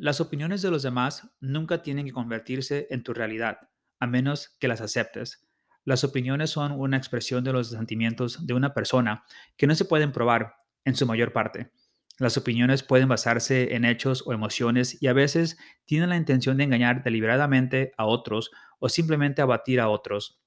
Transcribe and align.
Las 0.00 0.20
opiniones 0.20 0.62
de 0.62 0.70
los 0.70 0.84
demás 0.84 1.28
nunca 1.40 1.82
tienen 1.82 2.06
que 2.06 2.12
convertirse 2.12 2.86
en 2.90 3.02
tu 3.02 3.12
realidad, 3.12 3.58
a 3.98 4.06
menos 4.06 4.56
que 4.60 4.68
las 4.68 4.80
aceptes. 4.80 5.44
Las 5.84 6.04
opiniones 6.04 6.50
son 6.50 6.70
una 6.70 6.96
expresión 6.96 7.42
de 7.42 7.52
los 7.52 7.70
sentimientos 7.70 8.46
de 8.46 8.54
una 8.54 8.74
persona 8.74 9.24
que 9.56 9.66
no 9.66 9.74
se 9.74 9.86
pueden 9.86 10.12
probar 10.12 10.54
en 10.84 10.94
su 10.94 11.04
mayor 11.04 11.32
parte. 11.32 11.72
Las 12.16 12.36
opiniones 12.36 12.84
pueden 12.84 13.08
basarse 13.08 13.74
en 13.74 13.84
hechos 13.84 14.22
o 14.24 14.32
emociones 14.32 15.02
y 15.02 15.08
a 15.08 15.12
veces 15.12 15.58
tienen 15.84 16.10
la 16.10 16.16
intención 16.16 16.58
de 16.58 16.64
engañar 16.64 17.02
deliberadamente 17.02 17.92
a 17.96 18.06
otros 18.06 18.52
o 18.78 18.88
simplemente 18.88 19.42
abatir 19.42 19.80
a 19.80 19.88
otros. 19.88 20.40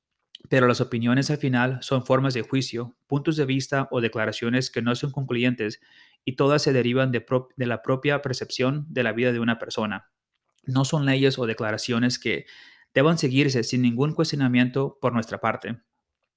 Pero 0.48 0.66
las 0.66 0.80
opiniones 0.80 1.30
al 1.30 1.38
final 1.38 1.80
son 1.82 2.06
formas 2.06 2.34
de 2.34 2.42
juicio, 2.42 2.96
puntos 3.06 3.36
de 3.36 3.46
vista 3.46 3.90
o 3.92 4.00
declaraciones 4.00 4.72
que 4.72 4.82
no 4.82 4.96
son 4.96 5.12
concluyentes 5.12 5.82
y 6.26 6.36
todas 6.36 6.62
se 6.62 6.74
derivan 6.74 7.12
de, 7.12 7.26
la 7.58 7.82
propia 7.82 8.22
percepción 8.22 8.86
de 8.90 9.04
la 9.04 9.14
vida 9.14 9.32
de 9.32 9.40
una 9.40 9.60
persona. 9.60 10.12
No 10.64 10.86
son 10.86 11.06
leyes 11.06 11.40
o 11.40 11.46
declaraciones 11.46 12.20
que 12.20 12.46
deban 12.94 13.18
seguirse 13.18 13.64
sin 13.64 13.82
ningún 13.82 14.14
cuestionamiento 14.14 14.98
por 15.02 15.14
nuestra 15.14 15.40
parte. 15.40 15.82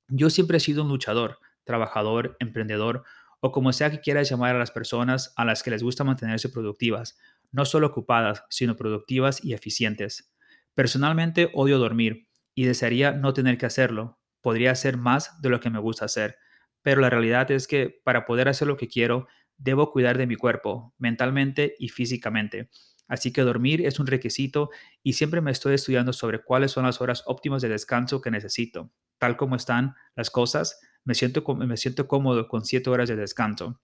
Yo 0.09 0.31
siempre 0.31 0.59
he 0.59 0.61
sido 0.61 0.83
un 0.83 0.89
luchador, 0.89 1.39
trabajador, 1.65 2.37
emprendedor 2.41 3.05
o 3.41 3.53
como 3.53 3.75
sea 3.75 3.91
que 3.91 4.01
quieras 4.01 4.31
llamar 4.31 4.57
a 4.57 4.59
las 4.59 4.71
personas 4.71 5.35
a 5.37 5.45
las 5.45 5.63
que 5.63 5.71
les 5.71 5.83
gusta 5.83 6.03
mantenerse 6.03 6.49
productivas, 6.49 7.19
no 7.53 7.67
solo 7.67 7.89
ocupadas, 7.89 8.43
sino 8.49 8.75
productivas 8.75 9.45
y 9.45 9.53
eficientes. 9.53 10.33
Personalmente 10.75 11.51
odio 11.53 11.79
dormir 11.79 12.29
y 12.55 12.65
desearía 12.65 13.13
no 13.13 13.35
tener 13.35 13.59
que 13.59 13.67
hacerlo. 13.67 14.19
Podría 14.41 14.71
hacer 14.71 14.97
más 14.97 15.43
de 15.43 15.51
lo 15.51 15.61
que 15.61 15.69
me 15.69 15.79
gusta 15.79 16.07
hacer, 16.07 16.39
pero 16.81 17.01
la 17.01 17.11
realidad 17.11 17.51
es 17.51 17.67
que 17.67 18.01
para 18.03 18.25
poder 18.25 18.49
hacer 18.49 18.67
lo 18.67 18.77
que 18.77 18.89
quiero, 18.89 19.27
debo 19.65 19.91
cuidar 19.91 20.19
de 20.19 20.27
mi 20.27 20.37
cuerpo, 20.37 20.95
mentalmente 20.99 21.75
y 21.79 21.89
físicamente. 21.89 22.69
Así 23.09 23.33
que 23.33 23.43
dormir 23.43 23.85
es 23.85 23.99
un 23.99 24.07
requisito 24.07 24.71
y 25.03 25.15
siempre 25.15 25.41
me 25.41 25.51
estoy 25.51 25.75
estudiando 25.75 26.13
sobre 26.13 26.43
cuáles 26.43 26.73
son 26.73 26.85
las 26.85 27.01
horas 27.01 27.23
óptimas 27.27 27.63
de 27.63 27.71
descanso 27.71 28.21
que 28.21 28.31
necesito. 28.31 28.91
Tal 29.19 29.37
como 29.37 29.57
están 29.57 29.95
las 30.17 30.31
cosas, 30.31 30.81
me 31.05 31.15
siento, 31.15 31.43
me 31.55 31.77
siento 31.77 32.07
cómodo 32.07 32.47
con 32.47 32.65
7 32.65 32.89
horas 32.91 33.09
de 33.09 33.17
descanso. 33.17 33.81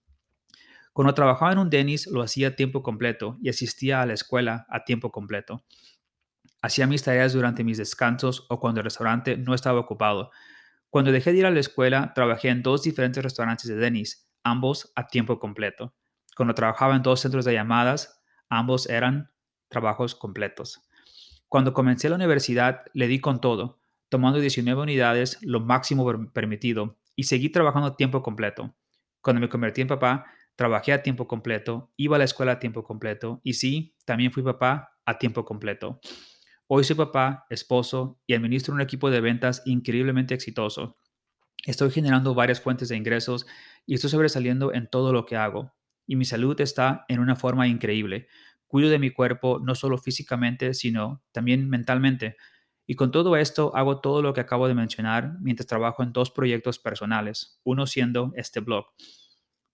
Cuando 0.93 1.13
trabajaba 1.13 1.51
en 1.51 1.59
un 1.59 1.69
Denis 1.69 2.07
lo 2.07 2.21
hacía 2.21 2.49
a 2.49 2.55
tiempo 2.55 2.83
completo 2.83 3.37
y 3.41 3.49
asistía 3.49 4.01
a 4.01 4.05
la 4.05 4.13
escuela 4.13 4.67
a 4.69 4.83
tiempo 4.83 5.11
completo. 5.11 5.63
Hacía 6.61 6.85
mis 6.85 7.01
tareas 7.01 7.33
durante 7.33 7.63
mis 7.63 7.77
descansos 7.77 8.45
o 8.49 8.59
cuando 8.59 8.81
el 8.81 8.85
restaurante 8.85 9.35
no 9.35 9.55
estaba 9.55 9.79
ocupado. 9.79 10.31
Cuando 10.89 11.11
dejé 11.11 11.31
de 11.31 11.39
ir 11.39 11.45
a 11.45 11.51
la 11.51 11.59
escuela, 11.59 12.11
trabajé 12.13 12.49
en 12.49 12.61
dos 12.61 12.83
diferentes 12.83 13.23
restaurantes 13.23 13.67
de 13.67 13.75
Denis 13.75 14.30
ambos 14.43 14.91
a 14.95 15.07
tiempo 15.07 15.39
completo. 15.39 15.93
Cuando 16.35 16.53
trabajaba 16.53 16.95
en 16.95 17.03
dos 17.03 17.19
centros 17.19 17.45
de 17.45 17.53
llamadas, 17.53 18.21
ambos 18.49 18.89
eran 18.89 19.31
trabajos 19.69 20.15
completos. 20.15 20.81
Cuando 21.47 21.73
comencé 21.73 22.09
la 22.09 22.15
universidad, 22.15 22.83
le 22.93 23.07
di 23.07 23.19
con 23.19 23.41
todo, 23.41 23.79
tomando 24.09 24.39
19 24.39 24.81
unidades, 24.81 25.37
lo 25.41 25.59
máximo 25.59 26.05
permitido, 26.33 26.97
y 27.15 27.23
seguí 27.23 27.49
trabajando 27.49 27.89
a 27.89 27.95
tiempo 27.95 28.21
completo. 28.23 28.75
Cuando 29.21 29.39
me 29.39 29.49
convertí 29.49 29.81
en 29.81 29.87
papá, 29.87 30.25
trabajé 30.55 30.93
a 30.93 31.03
tiempo 31.03 31.27
completo, 31.27 31.91
iba 31.97 32.15
a 32.15 32.19
la 32.19 32.25
escuela 32.25 32.53
a 32.53 32.59
tiempo 32.59 32.83
completo, 32.83 33.41
y 33.43 33.53
sí, 33.53 33.95
también 34.05 34.31
fui 34.31 34.43
papá 34.43 34.97
a 35.05 35.17
tiempo 35.17 35.45
completo. 35.45 35.99
Hoy 36.67 36.85
soy 36.85 36.95
papá, 36.95 37.45
esposo 37.49 38.21
y 38.25 38.33
administro 38.33 38.73
un 38.73 38.79
equipo 38.79 39.09
de 39.09 39.19
ventas 39.19 39.61
increíblemente 39.65 40.33
exitoso. 40.33 40.95
Estoy 41.65 41.91
generando 41.91 42.33
varias 42.33 42.59
fuentes 42.59 42.89
de 42.89 42.97
ingresos 42.97 43.45
y 43.85 43.93
estoy 43.93 44.09
sobresaliendo 44.09 44.73
en 44.73 44.87
todo 44.87 45.13
lo 45.13 45.25
que 45.25 45.35
hago. 45.35 45.73
Y 46.07 46.15
mi 46.15 46.25
salud 46.25 46.59
está 46.59 47.05
en 47.07 47.19
una 47.19 47.35
forma 47.35 47.67
increíble. 47.67 48.27
Cuido 48.65 48.89
de 48.89 48.99
mi 48.99 49.11
cuerpo 49.11 49.59
no 49.63 49.75
solo 49.75 49.97
físicamente, 49.97 50.73
sino 50.73 51.23
también 51.31 51.69
mentalmente. 51.69 52.37
Y 52.87 52.95
con 52.95 53.11
todo 53.11 53.35
esto 53.35 53.75
hago 53.75 54.01
todo 54.01 54.21
lo 54.21 54.33
que 54.33 54.41
acabo 54.41 54.67
de 54.67 54.73
mencionar 54.73 55.37
mientras 55.39 55.67
trabajo 55.67 56.01
en 56.01 56.13
dos 56.13 56.31
proyectos 56.31 56.79
personales, 56.79 57.59
uno 57.63 57.85
siendo 57.85 58.33
este 58.35 58.59
blog. 58.59 58.85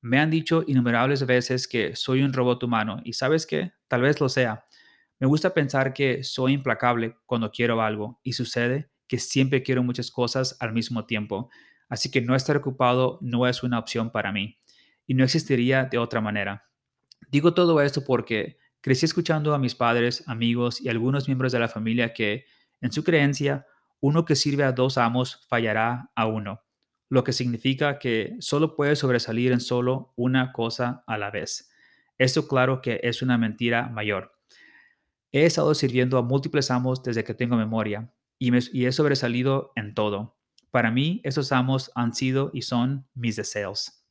Me 0.02 0.20
han 0.20 0.30
dicho 0.30 0.64
innumerables 0.68 1.26
veces 1.26 1.68
que 1.68 1.96
soy 1.96 2.22
un 2.22 2.34
robot 2.34 2.64
humano 2.64 3.02
y 3.04 3.14
sabes 3.14 3.48
qué, 3.48 3.72
tal 3.88 4.02
vez 4.02 4.20
lo 4.20 4.30
sea. 4.30 4.66
Me 5.20 5.28
gusta 5.28 5.54
pensar 5.54 5.94
que 5.94 6.24
soy 6.24 6.54
implacable 6.54 7.16
cuando 7.26 7.50
quiero 7.50 7.82
algo 7.82 8.20
y 8.24 8.34
sucede 8.34 8.92
que 9.08 9.20
siempre 9.20 9.64
quiero 9.64 9.84
muchas 9.84 10.12
cosas 10.12 10.58
al 10.60 10.74
mismo 10.74 11.06
tiempo 11.06 11.50
Así 11.90 12.12
que 12.12 12.22
no 12.22 12.36
estar 12.36 12.58
ocupado 12.58 13.18
no 13.22 13.48
es 13.48 13.64
una 13.64 13.80
opción 13.80 14.12
para 14.12 14.32
mí 14.32 14.60
y 15.06 15.14
no 15.14 15.24
existiría 15.24 15.86
de 15.86 15.98
otra 15.98 16.22
manera. 16.22 16.70
Digo 17.30 17.54
todo 17.54 17.82
esto 17.82 18.04
porque 18.04 18.58
crecí 18.82 19.06
escuchando 19.06 19.54
a 19.54 19.60
mis 19.60 19.76
padres, 19.76 20.24
amigos 20.28 20.82
y 20.82 20.90
algunos 20.90 21.28
miembros 21.28 21.52
de 21.52 21.60
la 21.60 21.68
familia 21.68 22.14
que, 22.14 22.46
en 22.82 22.92
su 22.92 23.04
creencia, 23.04 23.66
uno 24.00 24.26
que 24.26 24.36
sirve 24.36 24.64
a 24.64 24.72
dos 24.72 24.98
amos 24.98 25.46
fallará 25.48 26.12
a 26.16 26.28
uno, 26.28 26.62
lo 27.10 27.24
que 27.24 27.34
significa 27.34 28.00
que 28.00 28.36
solo 28.40 28.76
puede 28.76 28.96
sobresalir 28.96 29.52
en 29.52 29.60
solo 29.60 30.14
una 30.16 30.52
cosa 30.52 31.04
a 31.08 31.18
la 31.18 31.32
vez. 31.32 31.72
Esto 32.18 32.48
claro 32.48 32.82
que 32.82 33.00
es 33.04 33.22
una 33.22 33.38
mentira 33.38 33.90
mayor. 33.90 34.34
He 35.32 35.46
estado 35.46 35.74
sirviendo 35.74 36.18
a 36.18 36.22
múltiples 36.22 36.72
amos 36.72 37.04
desde 37.04 37.24
que 37.24 37.34
tengo 37.34 37.56
memoria 37.58 38.14
y, 38.40 38.52
y 38.78 38.86
he 38.86 38.92
sobresalido 38.92 39.72
en 39.76 39.94
todo. 39.94 40.37
Para 40.72 40.92
mí, 40.92 41.22
esos 41.24 41.52
amos 41.52 41.92
han 41.96 42.14
sido 42.14 42.52
y 42.54 42.64
son 42.64 43.08
mis 43.16 43.36
deseos. 43.36 44.04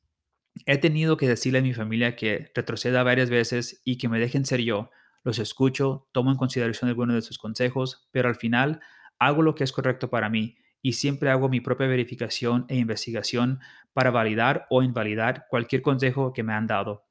He 0.64 0.78
tenido 0.78 1.16
que 1.16 1.28
decirle 1.28 1.58
a 1.58 1.62
mi 1.62 1.74
familia 1.74 2.16
que 2.16 2.50
retroceda 2.54 3.02
varias 3.02 3.28
veces 3.28 3.82
y 3.84 3.98
que 3.98 4.08
me 4.08 4.18
dejen 4.18 4.46
ser 4.46 4.60
yo. 4.62 4.90
Los 5.22 5.38
escucho, 5.38 6.08
tomo 6.12 6.30
en 6.30 6.36
consideración 6.36 6.88
algunos 6.88 7.14
de 7.14 7.22
sus 7.22 7.38
consejos, 7.38 8.08
pero 8.10 8.28
al 8.28 8.36
final 8.36 8.80
hago 9.18 9.42
lo 9.42 9.54
que 9.54 9.64
es 9.64 9.72
correcto 9.72 10.08
para 10.08 10.30
mí 10.30 10.56
y 10.80 10.94
siempre 10.94 11.30
hago 11.30 11.48
mi 11.48 11.60
propia 11.60 11.88
verificación 11.88 12.64
e 12.68 12.76
investigación 12.76 13.60
para 13.92 14.10
validar 14.10 14.66
o 14.70 14.82
invalidar 14.82 15.46
cualquier 15.50 15.82
consejo 15.82 16.32
que 16.32 16.42
me 16.42 16.52
han 16.52 16.66
dado. 16.66 17.06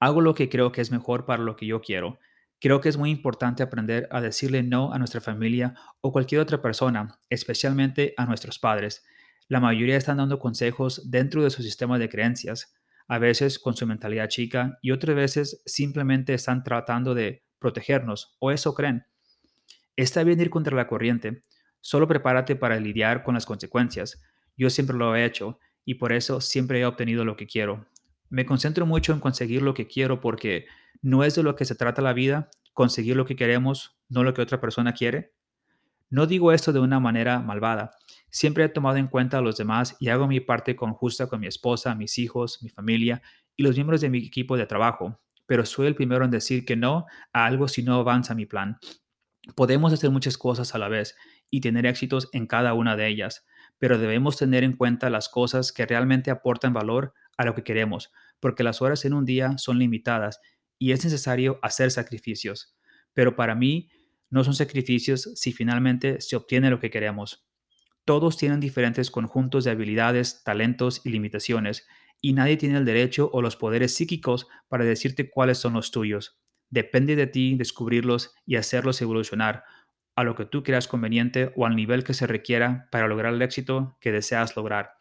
Hago 0.00 0.22
lo 0.22 0.34
que 0.34 0.48
creo 0.48 0.72
que 0.72 0.80
es 0.80 0.90
mejor 0.90 1.26
para 1.26 1.42
lo 1.42 1.56
que 1.56 1.66
yo 1.66 1.80
quiero 1.80 2.18
Creo 2.60 2.82
que 2.82 2.90
es 2.90 2.98
muy 2.98 3.10
importante 3.10 3.62
aprender 3.62 4.06
a 4.10 4.20
decirle 4.20 4.62
no 4.62 4.92
a 4.92 4.98
nuestra 4.98 5.22
familia 5.22 5.74
o 6.02 6.12
cualquier 6.12 6.42
otra 6.42 6.60
persona, 6.60 7.18
especialmente 7.30 8.12
a 8.18 8.26
nuestros 8.26 8.58
padres. 8.58 9.02
La 9.48 9.60
mayoría 9.60 9.96
están 9.96 10.18
dando 10.18 10.38
consejos 10.38 11.10
dentro 11.10 11.42
de 11.42 11.48
su 11.48 11.62
sistema 11.62 11.98
de 11.98 12.10
creencias, 12.10 12.74
a 13.08 13.18
veces 13.18 13.58
con 13.58 13.74
su 13.74 13.86
mentalidad 13.86 14.28
chica 14.28 14.78
y 14.82 14.90
otras 14.90 15.16
veces 15.16 15.62
simplemente 15.64 16.34
están 16.34 16.62
tratando 16.62 17.14
de 17.14 17.42
protegernos, 17.58 18.36
o 18.38 18.50
eso 18.50 18.74
creen. 18.74 19.06
Está 19.96 20.22
bien 20.22 20.40
ir 20.40 20.50
contra 20.50 20.76
la 20.76 20.86
corriente, 20.86 21.42
solo 21.80 22.06
prepárate 22.06 22.56
para 22.56 22.78
lidiar 22.78 23.24
con 23.24 23.34
las 23.34 23.46
consecuencias. 23.46 24.22
Yo 24.56 24.68
siempre 24.68 24.96
lo 24.96 25.16
he 25.16 25.24
hecho 25.24 25.58
y 25.84 25.94
por 25.94 26.12
eso 26.12 26.40
siempre 26.42 26.80
he 26.80 26.86
obtenido 26.86 27.24
lo 27.24 27.36
que 27.36 27.46
quiero. 27.46 27.86
Me 28.28 28.46
concentro 28.46 28.86
mucho 28.86 29.12
en 29.12 29.20
conseguir 29.20 29.62
lo 29.62 29.74
que 29.74 29.88
quiero 29.88 30.20
porque 30.20 30.66
no 31.02 31.24
es 31.24 31.34
de 31.34 31.42
lo 31.42 31.56
que 31.56 31.64
se 31.64 31.74
trata 31.74 32.02
la 32.02 32.12
vida, 32.12 32.50
conseguir 32.80 33.14
lo 33.14 33.26
que 33.26 33.36
queremos, 33.36 33.98
no 34.08 34.24
lo 34.24 34.32
que 34.32 34.40
otra 34.40 34.58
persona 34.58 34.94
quiere. 34.94 35.34
No 36.08 36.26
digo 36.26 36.50
esto 36.50 36.72
de 36.72 36.80
una 36.80 36.98
manera 36.98 37.38
malvada. 37.38 37.90
Siempre 38.30 38.64
he 38.64 38.68
tomado 38.70 38.96
en 38.96 39.06
cuenta 39.06 39.36
a 39.36 39.42
los 39.42 39.58
demás 39.58 39.98
y 40.00 40.08
hago 40.08 40.26
mi 40.26 40.40
parte 40.40 40.76
con 40.76 40.94
justa 40.94 41.26
con 41.26 41.40
mi 41.40 41.46
esposa, 41.46 41.94
mis 41.94 42.16
hijos, 42.16 42.62
mi 42.62 42.70
familia 42.70 43.20
y 43.54 43.64
los 43.64 43.74
miembros 43.74 44.00
de 44.00 44.08
mi 44.08 44.24
equipo 44.24 44.56
de 44.56 44.64
trabajo, 44.64 45.20
pero 45.44 45.66
soy 45.66 45.88
el 45.88 45.94
primero 45.94 46.24
en 46.24 46.30
decir 46.30 46.64
que 46.64 46.74
no 46.74 47.04
a 47.34 47.44
algo 47.44 47.68
si 47.68 47.82
no 47.82 47.96
avanza 47.96 48.34
mi 48.34 48.46
plan. 48.46 48.78
Podemos 49.54 49.92
hacer 49.92 50.08
muchas 50.08 50.38
cosas 50.38 50.74
a 50.74 50.78
la 50.78 50.88
vez 50.88 51.16
y 51.50 51.60
tener 51.60 51.84
éxitos 51.84 52.30
en 52.32 52.46
cada 52.46 52.72
una 52.72 52.96
de 52.96 53.08
ellas, 53.08 53.44
pero 53.78 53.98
debemos 53.98 54.38
tener 54.38 54.64
en 54.64 54.72
cuenta 54.72 55.10
las 55.10 55.28
cosas 55.28 55.70
que 55.70 55.84
realmente 55.84 56.30
aportan 56.30 56.72
valor 56.72 57.12
a 57.36 57.44
lo 57.44 57.54
que 57.54 57.62
queremos, 57.62 58.10
porque 58.40 58.64
las 58.64 58.80
horas 58.80 59.04
en 59.04 59.12
un 59.12 59.26
día 59.26 59.58
son 59.58 59.78
limitadas 59.78 60.40
y 60.80 60.90
es 60.90 61.04
necesario 61.04 61.60
hacer 61.62 61.92
sacrificios. 61.92 62.74
Pero 63.12 63.36
para 63.36 63.54
mí 63.54 63.90
no 64.30 64.42
son 64.42 64.54
sacrificios 64.54 65.30
si 65.36 65.52
finalmente 65.52 66.20
se 66.20 66.34
obtiene 66.34 66.70
lo 66.70 66.80
que 66.80 66.90
queremos. 66.90 67.46
Todos 68.04 68.36
tienen 68.36 68.58
diferentes 68.58 69.10
conjuntos 69.10 69.62
de 69.64 69.70
habilidades, 69.70 70.42
talentos 70.42 71.02
y 71.04 71.10
limitaciones, 71.10 71.86
y 72.20 72.32
nadie 72.32 72.56
tiene 72.56 72.78
el 72.78 72.84
derecho 72.84 73.30
o 73.32 73.42
los 73.42 73.56
poderes 73.56 73.94
psíquicos 73.94 74.48
para 74.68 74.84
decirte 74.84 75.30
cuáles 75.30 75.58
son 75.58 75.74
los 75.74 75.90
tuyos. 75.90 76.40
Depende 76.70 77.14
de 77.14 77.26
ti 77.26 77.56
descubrirlos 77.56 78.34
y 78.46 78.56
hacerlos 78.56 79.00
evolucionar 79.02 79.64
a 80.16 80.24
lo 80.24 80.34
que 80.34 80.44
tú 80.44 80.62
creas 80.62 80.88
conveniente 80.88 81.52
o 81.56 81.66
al 81.66 81.76
nivel 81.76 82.04
que 82.04 82.14
se 82.14 82.26
requiera 82.26 82.88
para 82.90 83.06
lograr 83.06 83.34
el 83.34 83.42
éxito 83.42 83.96
que 84.00 84.12
deseas 84.12 84.56
lograr. 84.56 84.92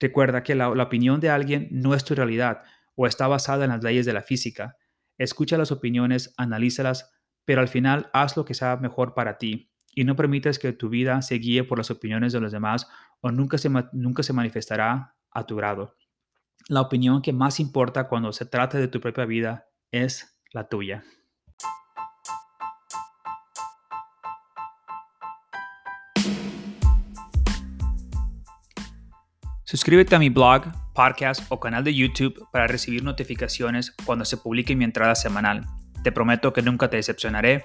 Recuerda 0.00 0.42
que 0.42 0.54
la, 0.54 0.70
opinión 0.70 1.20
de 1.20 1.30
alguien 1.30 1.68
no 1.70 1.94
es 1.94 2.04
tu 2.04 2.14
realidad 2.14 2.62
o 2.94 3.06
está 3.06 3.26
basada 3.26 3.64
en 3.64 3.70
las 3.70 3.82
leyes 3.82 4.06
de 4.06 4.12
la 4.12 4.22
física. 4.22 4.76
Escucha 5.18 5.58
las 5.58 5.72
opiniones, 5.72 6.34
analízalas, 6.36 7.12
pero 7.44 7.60
al 7.60 7.68
final 7.68 8.10
haz 8.12 8.36
lo 8.36 8.44
que 8.44 8.54
sea 8.54 8.76
mejor 8.76 9.14
para 9.14 9.38
ti 9.38 9.70
y 9.94 10.04
no 10.04 10.16
permites 10.16 10.58
que 10.58 10.72
tu 10.72 10.88
vida 10.88 11.20
se 11.22 11.36
guíe 11.36 11.64
por 11.64 11.78
las 11.78 11.90
opiniones 11.90 12.32
de 12.32 12.40
los 12.40 12.52
demás 12.52 12.88
o 13.20 13.30
nunca 13.30 13.58
se, 13.58 13.70
nunca 13.92 14.22
se 14.22 14.32
manifestará 14.32 15.14
a 15.30 15.46
tu 15.46 15.56
grado. 15.56 15.96
La 16.68 16.80
opinión 16.80 17.22
que 17.22 17.32
más 17.32 17.60
importa 17.60 18.08
cuando 18.08 18.32
se 18.32 18.46
trata 18.46 18.78
de 18.78 18.88
tu 18.88 19.00
propia 19.00 19.24
vida 19.24 19.66
es 19.90 20.40
la 20.52 20.68
tuya. 20.68 21.04
Suscríbete 29.64 30.14
a 30.14 30.18
mi 30.18 30.28
blog, 30.28 30.64
podcast 30.92 31.44
o 31.48 31.60
canal 31.60 31.84
de 31.84 31.94
YouTube 31.94 32.46
para 32.52 32.66
recibir 32.66 33.02
notificaciones 33.02 33.92
cuando 34.04 34.24
se 34.24 34.36
publique 34.36 34.76
mi 34.76 34.84
entrada 34.84 35.14
semanal. 35.14 35.66
Te 36.02 36.12
prometo 36.12 36.52
que 36.52 36.62
nunca 36.62 36.90
te 36.90 36.96
decepcionaré. 36.96 37.64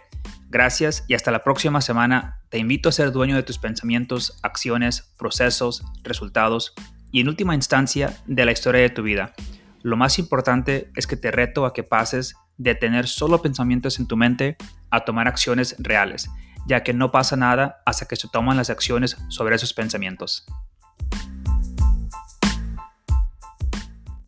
Gracias 0.49 1.05
y 1.07 1.15
hasta 1.15 1.31
la 1.31 1.43
próxima 1.43 1.81
semana. 1.81 2.39
Te 2.49 2.57
invito 2.57 2.89
a 2.89 2.91
ser 2.91 3.11
dueño 3.11 3.35
de 3.35 3.43
tus 3.43 3.57
pensamientos, 3.57 4.39
acciones, 4.43 5.13
procesos, 5.17 5.83
resultados 6.03 6.73
y 7.11 7.21
en 7.21 7.27
última 7.27 7.55
instancia 7.55 8.15
de 8.27 8.45
la 8.45 8.51
historia 8.51 8.81
de 8.81 8.89
tu 8.89 9.03
vida. 9.03 9.33
Lo 9.81 9.97
más 9.97 10.19
importante 10.19 10.91
es 10.95 11.07
que 11.07 11.17
te 11.17 11.31
reto 11.31 11.65
a 11.65 11.73
que 11.73 11.83
pases 11.83 12.35
de 12.57 12.75
tener 12.75 13.07
solo 13.07 13.41
pensamientos 13.41 13.99
en 13.99 14.07
tu 14.07 14.17
mente 14.17 14.57
a 14.89 15.01
tomar 15.01 15.27
acciones 15.27 15.75
reales, 15.79 16.29
ya 16.67 16.83
que 16.83 16.93
no 16.93 17.11
pasa 17.11 17.35
nada 17.35 17.81
hasta 17.85 18.07
que 18.07 18.15
se 18.15 18.27
toman 18.27 18.57
las 18.57 18.69
acciones 18.69 19.17
sobre 19.29 19.55
esos 19.55 19.73
pensamientos. 19.73 20.45